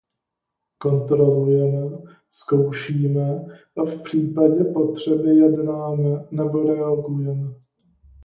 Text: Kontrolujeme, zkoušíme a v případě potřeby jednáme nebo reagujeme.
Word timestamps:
Kontrolujeme, 0.77 1.97
zkoušíme 2.31 3.39
a 3.77 3.83
v 3.83 4.01
případě 4.03 4.63
potřeby 4.63 5.29
jednáme 5.35 6.25
nebo 6.31 6.63
reagujeme. 6.73 7.55